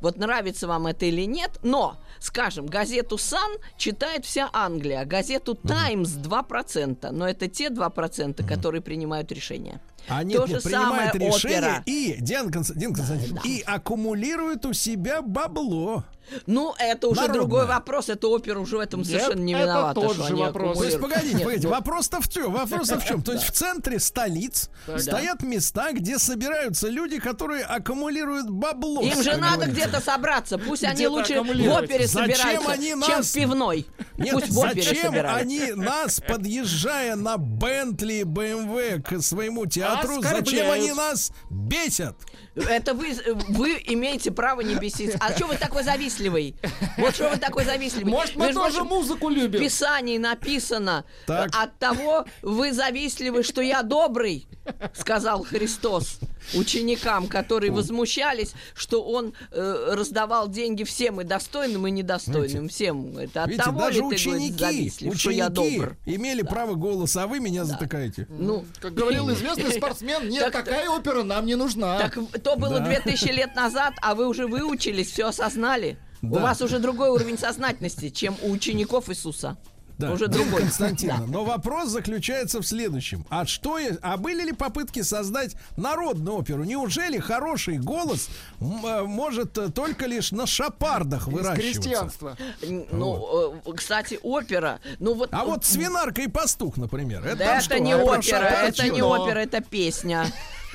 Вот 0.00 0.16
нравится 0.18 0.66
вам 0.66 0.86
это 0.86 1.06
или 1.06 1.22
нет, 1.26 1.58
но, 1.62 1.96
скажем, 2.20 2.66
газету 2.66 3.18
«Сан» 3.18 3.52
читает 3.76 4.24
вся 4.24 4.48
Англия, 4.52 5.00
а 5.00 5.04
газету 5.04 5.54
«Таймс» 5.54 6.10
2%, 6.10 7.10
но 7.12 7.28
это 7.28 7.48
те 7.48 7.68
2%, 7.68 8.46
которые 8.46 8.80
принимают 8.82 9.32
решения. 9.32 9.80
А 10.08 10.22
нет, 10.22 10.36
То 10.38 10.46
нет, 10.46 10.56
же 10.62 10.62
принимает 10.68 11.12
самое 11.14 11.30
решение 11.32 11.58
опера. 11.58 11.82
и, 11.86 12.16
Диана 12.20 12.50
Конст- 12.50 12.74
Дина 12.76 12.94
Константиновна, 12.94 13.40
и 13.44 13.60
аккумулирует 13.62 14.64
у 14.64 14.72
себя 14.72 15.20
бабло. 15.22 16.04
Ну, 16.46 16.74
это 16.78 17.08
уже 17.08 17.20
Народная. 17.22 17.40
другой 17.40 17.66
вопрос, 17.66 18.08
это 18.08 18.28
опера 18.28 18.58
уже 18.58 18.76
в 18.76 18.80
этом 18.80 19.00
Нет, 19.00 19.08
совершенно 19.08 19.40
не 19.40 19.52
это 19.54 19.62
виновата. 19.62 20.00
тот 20.00 20.14
что 20.14 20.26
же 20.26 20.36
вопрос. 20.36 20.78
То 20.78 20.84
есть, 20.84 21.00
погодите, 21.00 21.34
Нет, 21.34 21.42
погодите, 21.44 21.68
вопрос-то 21.68 22.20
в 22.20 22.28
чем? 22.28 22.52
Вопрос 22.52 22.88
в 22.90 23.04
чем? 23.06 23.22
То 23.22 23.32
есть 23.32 23.44
в 23.44 23.50
центре 23.52 23.98
столиц 24.00 24.70
стоят 24.98 25.42
места, 25.42 25.92
где 25.92 26.18
собираются 26.18 26.88
люди, 26.88 27.18
которые 27.18 27.64
аккумулируют 27.64 28.50
бабло. 28.50 29.02
Им 29.02 29.22
же 29.22 29.36
надо 29.36 29.66
где-то 29.66 30.00
собраться. 30.00 30.58
Пусть 30.58 30.84
они 30.84 31.06
лучше 31.06 31.40
в 31.40 31.50
опере 31.72 32.06
Зачем 32.06 32.34
собираются, 32.36 32.72
они 32.72 32.88
чем 32.88 33.00
нас- 33.00 33.30
в 33.30 33.34
пивной. 33.34 33.86
Нет, 34.18 34.32
Пусть 34.32 34.48
в 34.48 34.52
зачем 34.52 35.14
они 35.26 35.72
нас, 35.72 36.20
подъезжая 36.20 37.16
на 37.16 37.36
Бентли, 37.36 38.22
БМВ 38.22 39.02
к 39.04 39.20
своему 39.20 39.66
театру, 39.66 40.22
зачем 40.22 40.70
они 40.70 40.92
нас 40.92 41.32
бесят? 41.50 42.16
Это 42.54 42.94
вы, 42.94 43.14
вы 43.48 43.82
имеете 43.86 44.30
право 44.30 44.62
не 44.62 44.76
беситься. 44.76 45.18
А 45.20 45.36
что 45.36 45.46
вы 45.46 45.56
такой 45.56 45.82
завистливый? 45.82 46.56
Вот 46.96 47.14
что 47.14 47.28
вы 47.28 47.36
такой 47.36 47.66
завистливый? 47.66 48.10
Может, 48.10 48.36
мы 48.36 48.46
Между 48.46 48.60
тоже 48.60 48.76
прочим, 48.78 48.88
музыку 48.88 49.26
В 49.28 49.30
любим. 49.30 49.60
Писании 49.60 50.16
написано 50.16 51.04
Так. 51.26 51.50
от 51.54 51.78
того 51.78 52.24
вы 52.40 52.72
завистливы, 52.72 53.42
что 53.42 53.60
я 53.60 53.82
добрый, 53.82 54.48
сказал 54.94 55.44
Христос 55.44 56.18
ученикам, 56.54 57.26
которые 57.26 57.72
возмущались, 57.72 58.54
что 58.74 59.02
он 59.02 59.34
э, 59.50 59.90
раздавал 59.92 60.48
деньги 60.48 60.84
всем 60.84 61.20
и 61.20 61.24
достойным, 61.24 61.86
и 61.86 61.90
недостойным. 61.90 62.68
Всем. 62.68 63.18
Это 63.18 63.42
от 63.42 63.48
Видите, 63.48 63.64
того 63.64 63.80
даже 63.80 64.00
ли 64.00 64.05
ты 64.10 64.16
говорит, 64.24 64.52
ученики, 64.54 64.90
что 65.16 65.30
я 65.30 65.46
ученики 65.48 65.78
добр. 65.78 65.96
имели 66.06 66.42
право 66.42 66.74
голоса, 66.74 67.24
а 67.24 67.26
вы 67.26 67.40
меня 67.40 67.64
затыкаете. 67.64 68.26
Ну, 68.30 68.64
Как 68.80 68.94
говорил 68.94 69.30
известный 69.32 69.72
спортсмен, 69.76 70.28
нет, 70.28 70.44
Так- 70.52 70.64
такая 70.64 70.88
опера 70.88 71.22
нам 71.22 71.46
не 71.46 71.54
нужна. 71.54 71.98
Так 71.98 72.18
то 72.42 72.56
было 72.56 72.78
Да. 72.80 72.86
2000 72.86 73.28
лет 73.32 73.54
назад, 73.54 73.94
а 74.02 74.14
вы 74.14 74.26
уже 74.28 74.46
выучились, 74.46 75.10
все 75.10 75.28
осознали. 75.28 75.98
У 76.22 76.34
Да. 76.34 76.40
вас 76.40 76.62
уже 76.62 76.78
другой 76.78 77.10
уровень 77.10 77.38
сознательности, 77.38 78.08
чем 78.10 78.36
у 78.42 78.50
учеников 78.50 79.10
Иисуса. 79.10 79.56
Да, 79.98 80.12
Уже 80.12 80.28
другой. 80.28 80.60
Константиновна, 80.62 81.26
но 81.26 81.44
вопрос 81.44 81.88
заключается 81.88 82.60
в 82.60 82.66
следующем. 82.66 83.24
А 83.30 83.46
что, 83.46 83.78
а 84.02 84.16
были 84.18 84.42
ли 84.42 84.52
попытки 84.52 85.00
создать 85.02 85.56
народную 85.76 86.36
оперу? 86.36 86.64
Неужели 86.64 87.18
хороший 87.18 87.78
голос 87.78 88.28
э, 88.60 89.02
может 89.02 89.56
э, 89.56 89.70
только 89.70 90.06
лишь 90.06 90.32
на 90.32 90.46
шапардах 90.46 91.28
Из 91.28 91.32
выращиваться? 91.32 91.62
крестьянства. 91.80 92.36
Н- 92.62 92.86
Ну, 92.92 93.54
э, 93.66 93.72
кстати, 93.74 94.18
опера. 94.22 94.80
Ну 94.98 95.14
вот. 95.14 95.30
А 95.32 95.44
вот 95.46 95.64
свинарка 95.64 96.20
и 96.22 96.28
пастух, 96.28 96.76
например. 96.76 97.24
Это, 97.24 97.36
Да 97.36 97.44
там 97.46 97.54
это 97.56 97.64
что, 97.64 97.78
не 97.80 97.94
опера, 97.96 98.44
это 98.44 98.88
не 98.88 99.02
опера, 99.02 99.38
это 99.38 99.60
песня. 99.62 100.26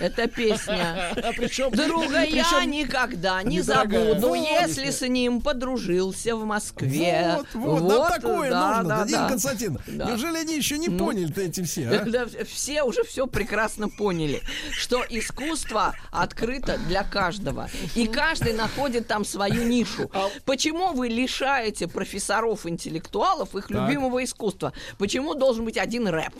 Это 0.01 0.27
песня. 0.27 1.15
А 1.22 1.34
причем... 1.34 1.72
Друга 1.72 2.24
я 2.24 2.65
никогда 2.65 3.43
не 3.43 3.62
забуду, 3.62 4.34
если 4.34 4.89
с 4.89 5.08
ним 5.08 5.41
подружился 5.41 6.36
в 6.36 6.46
Москве. 6.46 7.38
Вот, 7.38 7.48
вот, 7.53 7.89
нам 7.89 8.08
такое 8.12 8.50
нужно. 8.50 9.27
Константиновна. 9.27 9.81
Да. 9.88 10.05
Неужели 10.05 10.38
они 10.38 10.55
еще 10.55 10.77
не 10.77 10.89
поняли-то 10.89 11.41
эти 11.41 11.63
все, 11.63 11.89
а? 11.89 12.05
Да, 12.12 12.25
все 12.46 12.84
уже 12.84 13.03
все 13.03 13.27
прекрасно 13.27 13.89
поняли, 13.89 14.41
что 14.72 15.05
искусство 15.10 15.96
открыто 16.12 16.77
для 16.88 17.03
каждого. 17.03 17.70
И 17.96 18.08
каждый 18.08 18.53
находит 18.53 19.08
там 19.08 19.24
свою 19.24 19.63
нишу. 19.63 20.10
Почему 20.46 20.93
вы 20.93 21.08
лишаете 21.08 21.88
профессоров-интеллектуалов 21.88 23.55
их 23.55 23.70
любимого 23.70 24.24
искусства? 24.24 24.74
Почему 24.98 25.36
должен 25.36 25.65
быть 25.65 25.77
один 25.77 26.08
рэп? 26.08 26.34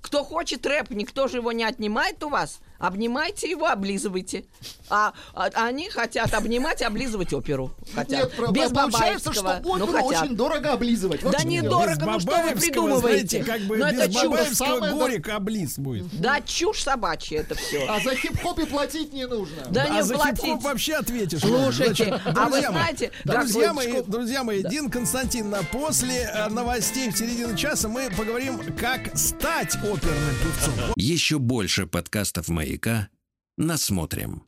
Кто 0.00 0.24
хочет 0.24 0.64
рэп, 0.66 0.90
никто 0.90 1.28
же 1.28 1.38
его 1.38 1.52
не 1.52 1.64
отнимает 1.64 2.22
у 2.22 2.28
вас. 2.28 2.60
Обнимайте 2.78 3.48
его, 3.50 3.66
облизывайте. 3.68 4.44
А, 4.90 5.14
а 5.34 5.48
они 5.66 5.88
хотят 5.88 6.34
обнимать 6.34 6.82
и 6.82 6.84
облизывать 6.84 7.32
оперу. 7.32 7.72
Хотят. 7.94 8.38
Нет, 8.38 8.50
Без 8.50 8.70
получается, 8.70 9.32
что 9.32 9.60
но 9.64 9.70
оперу 9.72 9.86
хотят. 9.92 10.22
очень 10.24 10.36
дорого 10.36 10.72
облизывать. 10.74 11.22
Вот 11.22 11.32
Да 11.32 11.38
в 11.38 11.40
чем 11.40 11.50
не 11.50 11.60
дело. 11.62 11.70
дорого, 11.80 11.96
Без 11.96 12.06
ну 12.06 12.20
что 12.20 12.42
вы 12.42 12.60
придумываете? 12.60 13.42
знаете, 13.42 13.44
как 13.44 13.60
бы 13.62 13.76
Ну 13.78 13.86
это 13.86 14.06
без 14.08 14.14
чушь. 14.14 14.24
Бабаевского 14.24 14.66
Самое 14.74 14.92
горек 14.94 15.28
облиз 15.30 15.78
будет. 15.78 16.20
Да 16.20 16.40
чушь 16.42 16.82
собачья 16.82 17.40
это 17.40 17.54
все. 17.54 17.86
А 17.88 17.98
за 18.00 18.14
хип-хоп 18.14 18.58
и 18.58 18.66
платить 18.66 19.12
не 19.14 19.26
нужно. 19.26 19.62
Да 19.70 19.84
а 19.84 19.88
не 19.88 20.02
за 20.02 20.14
платить. 20.14 20.44
хип-хоп 20.44 20.62
вообще 20.62 20.94
ответишь. 20.96 21.40
Слушайте, 21.40 22.04
Значит, 22.04 22.20
а 22.26 22.44
вы 22.44 22.50
друзья 22.50 22.70
мои, 22.72 22.80
знаете, 22.82 23.12
друзья 23.24 23.72
мои, 23.72 24.02
друзья 24.02 24.44
мои, 24.44 24.62
Дин 24.62 24.90
Константиновна, 24.90 25.64
после 25.72 26.30
э, 26.32 26.48
новостей 26.50 27.10
в 27.10 27.16
середине 27.16 27.56
часа 27.56 27.88
мы 27.88 28.10
поговорим, 28.10 28.60
как 28.76 29.16
стать 29.16 29.76
оперным 29.92 30.34
певцом. 30.42 30.74
Еще 30.96 31.38
больше 31.38 31.86
подкастов 31.86 32.48
«Маяка» 32.48 33.08
насмотрим. 33.56 34.42